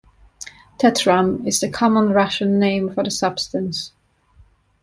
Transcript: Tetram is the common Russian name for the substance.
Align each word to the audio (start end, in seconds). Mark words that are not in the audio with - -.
Tetram 0.79 1.45
is 1.45 1.59
the 1.59 1.69
common 1.69 2.09
Russian 2.09 2.57
name 2.59 2.91
for 2.91 3.03
the 3.03 3.11
substance. 3.11 3.91